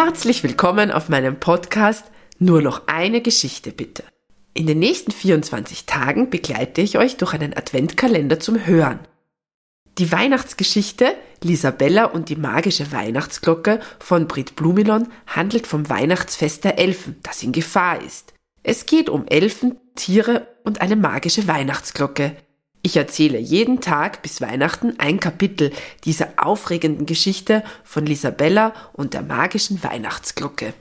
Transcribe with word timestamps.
Herzlich 0.00 0.44
willkommen 0.44 0.92
auf 0.92 1.08
meinem 1.08 1.40
Podcast 1.40 2.04
Nur 2.38 2.62
noch 2.62 2.86
eine 2.86 3.20
Geschichte 3.20 3.72
bitte. 3.72 4.04
In 4.54 4.68
den 4.68 4.78
nächsten 4.78 5.10
24 5.10 5.86
Tagen 5.86 6.30
begleite 6.30 6.82
ich 6.82 6.98
euch 6.98 7.16
durch 7.16 7.34
einen 7.34 7.56
Adventkalender 7.56 8.38
zum 8.38 8.64
Hören. 8.64 9.00
Die 9.98 10.12
Weihnachtsgeschichte 10.12 11.16
Lisabella 11.42 12.04
und 12.04 12.28
die 12.28 12.36
magische 12.36 12.92
Weihnachtsglocke 12.92 13.80
von 13.98 14.28
Brit 14.28 14.54
Blumilon 14.54 15.08
handelt 15.26 15.66
vom 15.66 15.88
Weihnachtsfest 15.88 16.62
der 16.62 16.78
Elfen, 16.78 17.16
das 17.24 17.42
in 17.42 17.50
Gefahr 17.50 18.00
ist. 18.00 18.34
Es 18.62 18.86
geht 18.86 19.08
um 19.08 19.26
Elfen, 19.26 19.80
Tiere 19.96 20.46
und 20.62 20.80
eine 20.80 20.94
magische 20.94 21.48
Weihnachtsglocke. 21.48 22.36
Ich 22.82 22.96
erzähle 22.96 23.38
jeden 23.38 23.80
Tag 23.80 24.22
bis 24.22 24.40
Weihnachten 24.40 24.94
ein 24.98 25.20
Kapitel 25.20 25.72
dieser 26.04 26.28
aufregenden 26.36 27.06
Geschichte 27.06 27.64
von 27.84 28.06
Lisabella 28.06 28.72
und 28.92 29.14
der 29.14 29.22
magischen 29.22 29.82
Weihnachtsglocke. 29.82 30.74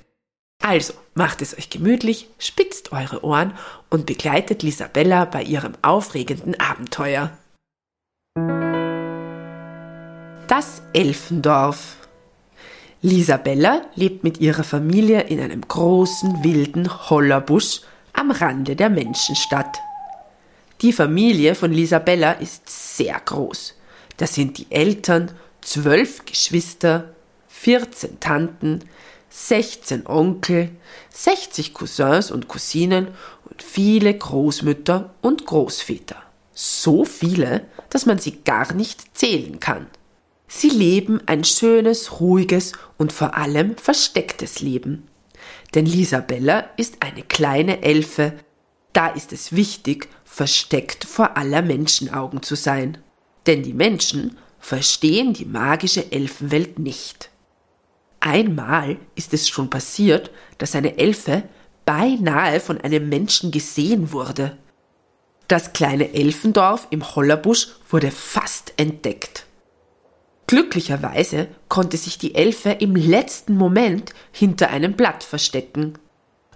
Also 0.63 0.93
macht 1.15 1.41
es 1.41 1.57
euch 1.57 1.69
gemütlich, 1.69 2.27
spitzt 2.39 2.91
eure 2.91 3.23
Ohren 3.23 3.53
und 3.89 4.05
begleitet 4.05 4.63
Lisabella 4.63 5.25
bei 5.25 5.43
ihrem 5.43 5.73
aufregenden 5.81 6.59
Abenteuer. 6.59 7.31
Das 10.47 10.81
Elfendorf. 10.93 11.97
Lisabella 13.01 13.81
lebt 13.95 14.23
mit 14.23 14.39
ihrer 14.39 14.63
Familie 14.63 15.21
in 15.21 15.39
einem 15.39 15.61
großen, 15.61 16.43
wilden 16.43 17.09
Hollerbusch 17.09 17.81
am 18.13 18.31
Rande 18.31 18.75
der 18.75 18.89
Menschenstadt. 18.89 19.77
Die 20.81 20.93
Familie 20.93 21.55
von 21.55 21.71
Lisabella 21.71 22.33
ist 22.33 22.69
sehr 22.97 23.19
groß. 23.19 23.75
Das 24.17 24.35
sind 24.35 24.57
die 24.57 24.67
Eltern, 24.69 25.31
zwölf 25.61 26.25
Geschwister, 26.25 27.15
14 27.47 28.19
Tanten, 28.19 28.83
16 29.29 30.05
Onkel, 30.05 30.69
60 31.09 31.73
Cousins 31.73 32.31
und 32.31 32.47
Cousinen 32.47 33.07
und 33.49 33.61
viele 33.61 34.13
Großmütter 34.13 35.13
und 35.21 35.45
Großväter. 35.45 36.21
So 36.53 37.05
viele, 37.05 37.65
dass 37.89 38.05
man 38.05 38.19
sie 38.19 38.43
gar 38.43 38.73
nicht 38.73 39.17
zählen 39.17 39.59
kann. 39.59 39.87
Sie 40.47 40.69
leben 40.69 41.21
ein 41.25 41.43
schönes, 41.43 42.19
ruhiges 42.19 42.71
und 42.97 43.11
vor 43.11 43.35
allem 43.35 43.77
verstecktes 43.77 44.61
Leben. 44.61 45.07
Denn 45.75 45.85
Lisabella 45.85 46.69
ist 46.77 46.97
eine 47.01 47.23
kleine 47.23 47.81
Elfe, 47.83 48.33
da 48.97 49.09
ist 49.09 49.31
es 49.31 49.55
wichtig, 49.55 50.09
versteckt 50.25 51.05
vor 51.05 51.37
aller 51.37 51.61
Menschenaugen 51.61 52.41
zu 52.41 52.55
sein. 52.55 52.97
Denn 53.45 53.61
die 53.61 53.75
Menschen 53.75 54.39
verstehen 54.57 55.33
die 55.33 55.45
magische 55.45 56.11
Elfenwelt 56.11 56.79
nicht. 56.79 57.29
Einmal 58.19 58.97
ist 59.13 59.35
es 59.35 59.49
schon 59.49 59.69
passiert, 59.69 60.31
dass 60.57 60.73
eine 60.73 60.97
Elfe 60.97 61.43
beinahe 61.85 62.59
von 62.59 62.81
einem 62.81 63.07
Menschen 63.07 63.51
gesehen 63.51 64.11
wurde. 64.11 64.57
Das 65.47 65.73
kleine 65.73 66.15
Elfendorf 66.15 66.87
im 66.89 67.15
Hollerbusch 67.15 67.67
wurde 67.91 68.09
fast 68.09 68.73
entdeckt. 68.77 69.45
Glücklicherweise 70.47 71.49
konnte 71.69 71.97
sich 71.97 72.17
die 72.17 72.33
Elfe 72.33 72.71
im 72.71 72.95
letzten 72.95 73.57
Moment 73.57 74.15
hinter 74.31 74.71
einem 74.71 74.93
Blatt 74.93 75.23
verstecken. 75.23 75.99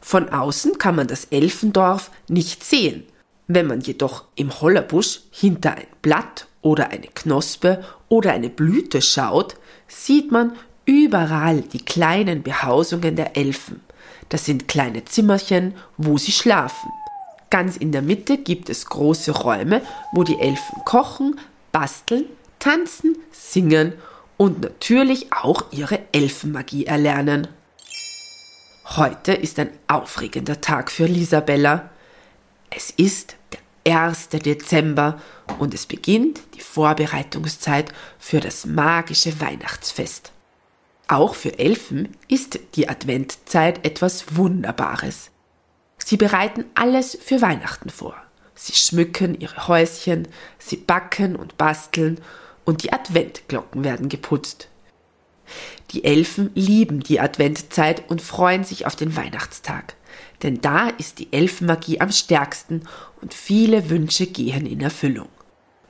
Von 0.02 0.30
außen 0.30 0.78
kann 0.78 0.96
man 0.96 1.08
das 1.08 1.26
Elfendorf 1.26 2.12
nicht 2.28 2.64
sehen. 2.64 3.04
Wenn 3.48 3.68
man 3.68 3.82
jedoch 3.82 4.26
im 4.36 4.62
Hollerbusch 4.62 5.22
hinter 5.32 5.76
ein 5.76 5.88
Blatt 6.02 6.48
oder 6.62 6.90
eine 6.90 7.08
Knospe 7.08 7.84
oder 8.10 8.32
eine 8.32 8.50
Blüte 8.50 9.02
schaut, 9.02 9.56
sieht 9.88 10.32
man 10.32 10.54
überall 10.86 11.62
die 11.62 11.84
kleinen 11.84 12.44
Behausungen 12.44 13.16
der 13.16 13.38
Elfen. 13.38 13.82
Das 14.30 14.46
sind 14.46 14.68
kleine 14.68 15.06
Zimmerchen, 15.06 15.76
wo 15.98 16.18
sie 16.18 16.32
schlafen. 16.32 16.90
Ganz 17.50 17.76
in 17.76 17.92
der 17.92 18.02
Mitte 18.02 18.38
gibt 18.38 18.70
es 18.70 18.86
große 18.86 19.32
Räume, 19.32 19.82
wo 20.14 20.24
die 20.24 20.40
Elfen 20.40 20.84
kochen, 20.86 21.40
basteln, 21.74 22.26
tanzen, 22.60 23.18
singen 23.32 23.94
und 24.38 24.62
natürlich 24.62 25.34
auch 25.34 25.66
ihre 25.72 26.00
Elfenmagie 26.14 26.86
erlernen. 26.86 27.48
Heute 28.84 29.34
ist 29.34 29.60
ein 29.60 29.70
aufregender 29.88 30.60
Tag 30.60 30.92
für 30.92 31.06
Lisabella. 31.06 31.92
Es 32.72 32.90
ist 32.90 33.36
der 33.86 34.08
1. 34.08 34.30
Dezember 34.30 35.22
und 35.60 35.74
es 35.76 35.86
beginnt 35.86 36.42
die 36.56 36.62
Vorbereitungszeit 36.62 37.94
für 38.18 38.40
das 38.40 38.66
magische 38.66 39.40
Weihnachtsfest. 39.40 40.32
Auch 41.08 41.36
für 41.36 41.60
Elfen 41.60 42.18
ist 42.28 42.60
die 42.76 42.90
Adventzeit 42.90 43.86
etwas 43.86 44.36
Wunderbares. 44.36 45.30
Sie 46.00 46.18
bereiten 46.18 46.66
alles 46.74 47.18
für 47.22 47.40
Weihnachten 47.42 47.90
vor. 47.90 48.16
Sie 48.56 48.74
schmücken 48.74 49.40
ihre 49.40 49.68
Häuschen, 49.68 50.28
sie 50.58 50.78
backen 50.78 51.36
und 51.36 51.58
basteln 51.58 52.20
und 52.66 52.84
die 52.84 52.92
Adventglocken 52.92 53.84
werden 53.84 54.10
geputzt. 54.10 54.70
Die 55.92 56.04
Elfen 56.04 56.52
lieben 56.56 57.02
die 57.02 57.20
Adventzeit 57.20 58.10
und 58.10 58.22
freuen 58.22 58.64
sich 58.64 58.86
auf 58.86 58.96
den 58.96 59.16
Weihnachtstag. 59.16 59.96
Denn 60.44 60.62
da 60.62 60.88
ist 60.88 61.20
die 61.20 61.32
Elfenmagie 61.34 62.00
am 62.00 62.12
stärksten 62.12 62.84
und 63.22 63.34
viele 63.34 63.90
Wünsche 63.90 64.28
gehen 64.28 64.66
in 64.66 64.82
Erfüllung. 64.82 65.30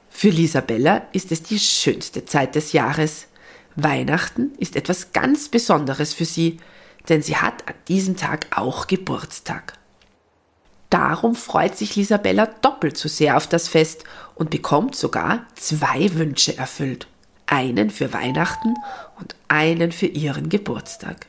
Für 0.09 0.29
Lisabella 0.29 1.07
ist 1.13 1.31
es 1.31 1.43
die 1.43 1.59
schönste 1.59 2.25
Zeit 2.25 2.55
des 2.55 2.73
Jahres. 2.73 3.27
Weihnachten 3.75 4.51
ist 4.57 4.75
etwas 4.75 5.13
ganz 5.13 5.49
Besonderes 5.49 6.13
für 6.13 6.25
sie, 6.25 6.57
denn 7.07 7.21
sie 7.21 7.37
hat 7.37 7.67
an 7.67 7.75
diesem 7.87 8.17
Tag 8.17 8.47
auch 8.55 8.87
Geburtstag. 8.87 9.73
Darum 10.89 11.35
freut 11.35 11.77
sich 11.77 11.95
Lisabella 11.95 12.47
doppelt 12.47 12.97
so 12.97 13.07
sehr 13.07 13.37
auf 13.37 13.47
das 13.47 13.69
Fest 13.69 14.03
und 14.35 14.49
bekommt 14.49 14.95
sogar 14.95 15.45
zwei 15.55 16.13
Wünsche 16.15 16.57
erfüllt 16.57 17.07
einen 17.51 17.89
für 17.89 18.13
Weihnachten 18.13 18.75
und 19.19 19.35
einen 19.49 19.91
für 19.91 20.07
ihren 20.07 20.49
Geburtstag. 20.49 21.27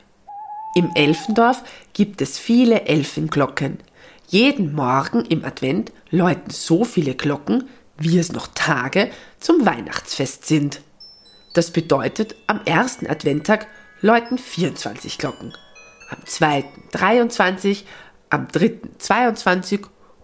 Im 0.73 0.89
Elfendorf 0.95 1.61
gibt 1.91 2.21
es 2.21 2.39
viele 2.39 2.85
Elfenglocken. 2.85 3.79
Jeden 4.27 4.73
Morgen 4.73 5.25
im 5.25 5.45
Advent 5.45 5.91
läuten 6.09 6.49
so 6.49 6.85
viele 6.85 7.13
Glocken, 7.13 7.69
wie 7.97 8.17
es 8.17 8.31
noch 8.31 8.47
Tage 8.55 9.11
zum 9.39 9.65
Weihnachtsfest 9.65 10.45
sind. 10.45 10.81
Das 11.53 11.71
bedeutet, 11.71 12.35
am 12.47 12.61
ersten 12.65 13.05
Adventtag 13.05 13.67
läuten 14.01 14.37
24 14.37 15.19
Glocken, 15.19 15.53
am 16.09 16.25
zweiten 16.25 16.83
23, 16.91 17.85
am 18.29 18.47
dritten 18.47 18.97
22 18.97 19.81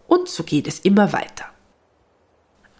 und 0.07 0.27
so 0.27 0.43
geht 0.43 0.67
es 0.67 0.79
immer 0.79 1.13
weiter. 1.13 1.45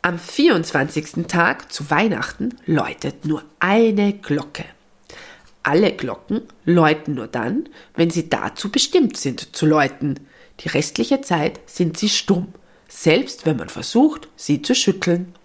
Am 0.02 0.18
24. 0.18 1.28
Tag 1.28 1.74
zu 1.74 1.90
Weihnachten 1.90 2.56
läutet 2.66 3.26
nur 3.26 3.44
eine 3.60 4.14
Glocke. 4.14 4.64
Alle 5.62 5.92
Glocken 5.92 6.44
läuten 6.64 7.16
nur 7.16 7.28
dann, 7.28 7.68
wenn 7.96 8.10
sie 8.10 8.30
dazu 8.30 8.72
bestimmt 8.72 9.18
sind 9.18 9.58
zu 9.58 9.66
läuten. 9.66 10.22
Die 10.62 10.70
restliche 10.70 11.20
Zeit 11.20 11.60
sind 11.66 11.98
sie 11.98 12.08
stumm, 12.08 12.54
selbst 12.88 13.46
wenn 13.46 13.58
man 13.58 13.68
versucht, 13.68 14.30
sie 14.38 14.62
zu 14.62 14.74
schütteln. 14.74 15.36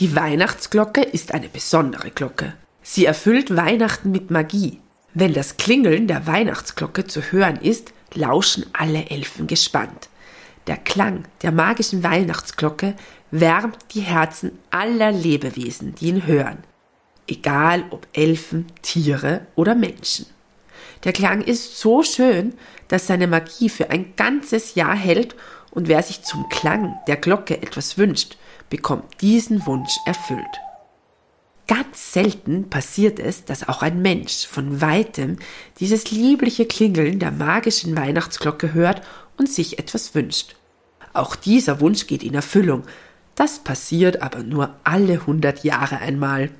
Die 0.00 0.16
Weihnachtsglocke 0.16 1.02
ist 1.02 1.32
eine 1.32 1.48
besondere 1.48 2.10
Glocke. 2.10 2.54
Sie 2.82 3.06
erfüllt 3.06 3.54
Weihnachten 3.54 4.10
mit 4.10 4.32
Magie. 4.32 4.80
Wenn 5.14 5.32
das 5.32 5.58
Klingeln 5.58 6.08
der 6.08 6.26
Weihnachtsglocke 6.26 7.06
zu 7.06 7.20
hören 7.30 7.60
ist, 7.60 7.92
lauschen 8.14 8.66
alle 8.72 9.10
Elfen 9.10 9.46
gespannt. 9.46 10.08
Der 10.66 10.76
Klang 10.76 11.24
der 11.42 11.52
magischen 11.52 12.04
Weihnachtsglocke 12.04 12.94
wärmt 13.30 13.78
die 13.94 14.00
Herzen 14.00 14.58
aller 14.70 15.10
Lebewesen, 15.10 15.94
die 15.94 16.08
ihn 16.08 16.26
hören, 16.26 16.58
egal 17.26 17.84
ob 17.90 18.06
Elfen, 18.12 18.66
Tiere 18.82 19.46
oder 19.56 19.74
Menschen. 19.74 20.26
Der 21.04 21.12
Klang 21.12 21.42
ist 21.42 21.80
so 21.80 22.02
schön, 22.02 22.54
dass 22.88 23.08
seine 23.08 23.26
Magie 23.26 23.68
für 23.68 23.90
ein 23.90 24.14
ganzes 24.14 24.76
Jahr 24.76 24.94
hält 24.94 25.34
und 25.72 25.88
wer 25.88 26.02
sich 26.02 26.22
zum 26.22 26.48
Klang 26.48 26.96
der 27.08 27.16
Glocke 27.16 27.60
etwas 27.60 27.98
wünscht, 27.98 28.36
bekommt 28.70 29.20
diesen 29.20 29.66
Wunsch 29.66 29.96
erfüllt. 30.06 30.60
Ganz 31.66 32.12
selten 32.12 32.68
passiert 32.68 33.18
es, 33.18 33.44
dass 33.44 33.68
auch 33.68 33.82
ein 33.82 34.02
Mensch 34.02 34.46
von 34.46 34.80
weitem 34.80 35.38
dieses 35.80 36.10
liebliche 36.10 36.66
Klingeln 36.66 37.18
der 37.18 37.30
magischen 37.30 37.96
Weihnachtsglocke 37.96 38.74
hört 38.74 39.00
und 39.36 39.48
sich 39.48 39.78
etwas 39.78 40.14
wünscht. 40.14 40.56
Auch 41.12 41.36
dieser 41.36 41.80
Wunsch 41.80 42.06
geht 42.06 42.22
in 42.22 42.34
Erfüllung. 42.34 42.84
Das 43.34 43.58
passiert 43.58 44.22
aber 44.22 44.42
nur 44.42 44.74
alle 44.84 45.26
hundert 45.26 45.64
Jahre 45.64 45.98
einmal. 45.98 46.50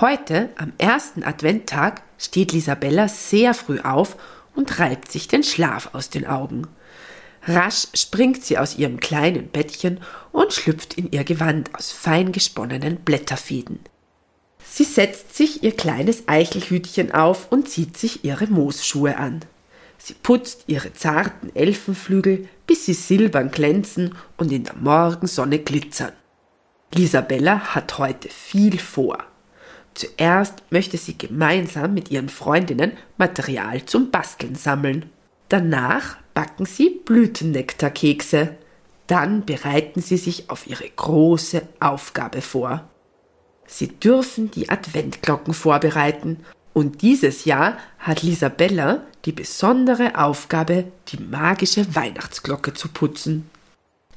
Heute, 0.00 0.50
am 0.56 0.72
ersten 0.76 1.22
Adventtag, 1.22 2.02
steht 2.18 2.52
Lisabella 2.52 3.08
sehr 3.08 3.54
früh 3.54 3.80
auf 3.80 4.16
und 4.54 4.78
reibt 4.78 5.10
sich 5.10 5.28
den 5.28 5.42
Schlaf 5.42 5.90
aus 5.94 6.10
den 6.10 6.26
Augen. 6.26 6.66
Rasch 7.46 7.88
springt 7.94 8.44
sie 8.44 8.58
aus 8.58 8.76
ihrem 8.76 8.98
kleinen 9.00 9.48
Bettchen 9.48 10.00
und 10.32 10.52
schlüpft 10.52 10.94
in 10.94 11.12
ihr 11.12 11.24
Gewand 11.24 11.74
aus 11.74 11.92
fein 11.92 12.32
gesponnenen 12.32 12.96
Blätterfäden. 12.96 13.80
Sie 14.76 14.82
setzt 14.82 15.36
sich 15.36 15.62
ihr 15.62 15.70
kleines 15.70 16.26
Eichelhütchen 16.26 17.12
auf 17.12 17.46
und 17.52 17.68
zieht 17.68 17.96
sich 17.96 18.24
ihre 18.24 18.48
Moosschuhe 18.48 19.16
an. 19.16 19.38
Sie 19.98 20.14
putzt 20.14 20.64
ihre 20.66 20.92
zarten 20.92 21.54
Elfenflügel, 21.54 22.48
bis 22.66 22.84
sie 22.84 22.94
silbern 22.94 23.52
glänzen 23.52 24.16
und 24.36 24.50
in 24.50 24.64
der 24.64 24.74
Morgensonne 24.74 25.60
glitzern. 25.60 26.10
Lisabella 26.92 27.76
hat 27.76 27.98
heute 27.98 28.28
viel 28.28 28.80
vor. 28.80 29.18
Zuerst 29.94 30.64
möchte 30.70 30.96
sie 30.96 31.16
gemeinsam 31.16 31.94
mit 31.94 32.10
ihren 32.10 32.28
Freundinnen 32.28 32.94
Material 33.16 33.84
zum 33.84 34.10
Basteln 34.10 34.56
sammeln. 34.56 35.08
Danach 35.50 36.16
backen 36.34 36.66
sie 36.66 37.00
Blütennektarkekse. 37.04 38.56
Dann 39.06 39.46
bereiten 39.46 40.02
sie 40.02 40.16
sich 40.16 40.50
auf 40.50 40.66
ihre 40.66 40.90
große 40.90 41.62
Aufgabe 41.78 42.40
vor. 42.40 42.90
Sie 43.66 43.88
dürfen 43.88 44.50
die 44.50 44.68
Adventglocken 44.68 45.54
vorbereiten 45.54 46.44
und 46.72 47.02
dieses 47.02 47.44
Jahr 47.44 47.78
hat 47.98 48.22
Lisabella 48.22 49.02
die 49.24 49.32
besondere 49.32 50.18
Aufgabe, 50.18 50.84
die 51.08 51.18
magische 51.18 51.94
Weihnachtsglocke 51.94 52.74
zu 52.74 52.88
putzen. 52.88 53.48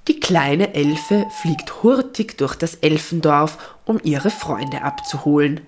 Die 0.08 0.20
kleine 0.20 0.74
Elfe 0.74 1.26
fliegt 1.42 1.84
hurtig 1.84 2.38
durch 2.38 2.56
das 2.56 2.76
Elfendorf, 2.76 3.76
um 3.86 4.00
ihre 4.04 4.30
Freunde 4.30 4.82
abzuholen. 4.82 5.62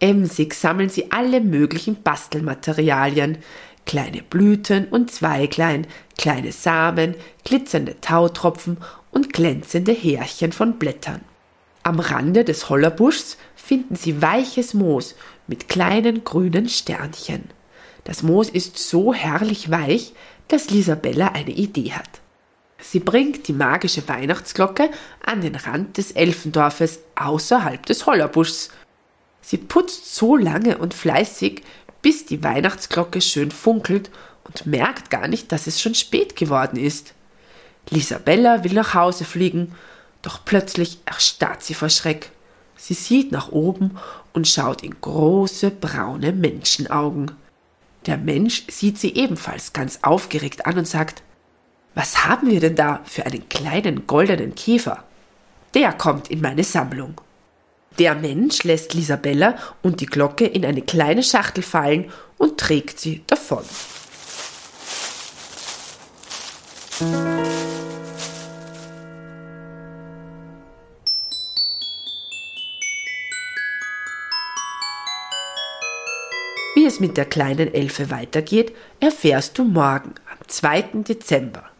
Emsig 0.00 0.54
sammeln 0.54 0.88
sie 0.88 1.12
alle 1.12 1.40
möglichen 1.40 2.02
Bastelmaterialien, 2.02 3.38
kleine 3.86 4.22
Blüten 4.22 4.86
und 4.86 5.10
Zweiglein, 5.10 5.86
kleine 6.18 6.52
Samen, 6.52 7.14
glitzernde 7.44 8.00
Tautropfen 8.00 8.78
und 9.10 9.32
glänzende 9.32 9.92
Härchen 9.92 10.52
von 10.52 10.78
Blättern. 10.78 11.20
Am 11.86 12.00
Rande 12.00 12.44
des 12.44 12.70
Hollerbuschs 12.70 13.36
finden 13.54 13.94
Sie 13.94 14.22
weiches 14.22 14.72
Moos 14.72 15.14
mit 15.46 15.68
kleinen 15.68 16.24
grünen 16.24 16.70
Sternchen. 16.70 17.50
Das 18.04 18.22
Moos 18.22 18.48
ist 18.48 18.78
so 18.78 19.12
herrlich 19.12 19.70
weich, 19.70 20.14
dass 20.48 20.70
Lisabella 20.70 21.28
eine 21.28 21.50
Idee 21.50 21.92
hat. 21.92 22.08
Sie 22.80 23.00
bringt 23.00 23.48
die 23.48 23.52
magische 23.52 24.08
Weihnachtsglocke 24.08 24.88
an 25.24 25.42
den 25.42 25.56
Rand 25.56 25.98
des 25.98 26.12
Elfendorfes 26.12 27.00
außerhalb 27.16 27.84
des 27.84 28.06
Hollerbuschs. 28.06 28.70
Sie 29.42 29.58
putzt 29.58 30.14
so 30.14 30.38
lange 30.38 30.78
und 30.78 30.94
fleißig, 30.94 31.62
bis 32.00 32.24
die 32.24 32.42
Weihnachtsglocke 32.42 33.20
schön 33.20 33.50
funkelt 33.50 34.10
und 34.44 34.64
merkt 34.64 35.10
gar 35.10 35.28
nicht, 35.28 35.52
dass 35.52 35.66
es 35.66 35.82
schon 35.82 35.94
spät 35.94 36.34
geworden 36.34 36.78
ist. 36.78 37.12
Lisabella 37.90 38.64
will 38.64 38.72
nach 38.72 38.94
Hause 38.94 39.26
fliegen 39.26 39.74
doch 40.24 40.40
plötzlich 40.44 40.98
erstarrt 41.04 41.62
sie 41.62 41.74
vor 41.74 41.90
Schreck. 41.90 42.30
Sie 42.76 42.94
sieht 42.94 43.30
nach 43.30 43.52
oben 43.52 43.98
und 44.32 44.48
schaut 44.48 44.82
in 44.82 45.00
große 45.00 45.70
braune 45.70 46.32
Menschenaugen. 46.32 47.30
Der 48.06 48.16
Mensch 48.16 48.64
sieht 48.68 48.98
sie 48.98 49.14
ebenfalls 49.14 49.72
ganz 49.72 50.00
aufgeregt 50.02 50.66
an 50.66 50.78
und 50.78 50.88
sagt 50.88 51.22
Was 51.94 52.26
haben 52.26 52.50
wir 52.50 52.60
denn 52.60 52.74
da 52.74 53.00
für 53.04 53.26
einen 53.26 53.48
kleinen 53.48 54.06
goldenen 54.06 54.54
Käfer? 54.54 55.04
Der 55.74 55.92
kommt 55.92 56.30
in 56.30 56.40
meine 56.40 56.64
Sammlung. 56.64 57.20
Der 57.98 58.14
Mensch 58.14 58.64
lässt 58.64 58.94
Lisabella 58.94 59.56
und 59.82 60.00
die 60.00 60.06
Glocke 60.06 60.46
in 60.46 60.64
eine 60.64 60.82
kleine 60.82 61.22
Schachtel 61.22 61.62
fallen 61.62 62.10
und 62.38 62.58
trägt 62.58 62.98
sie 62.98 63.22
davon. 63.26 63.64
Wie 76.84 76.88
es 76.88 77.00
mit 77.00 77.16
der 77.16 77.24
kleinen 77.24 77.72
Elfe 77.72 78.10
weitergeht, 78.10 78.74
erfährst 79.00 79.56
du 79.56 79.64
morgen 79.64 80.16
am 80.30 80.36
2. 80.46 80.82
Dezember. 81.08 81.70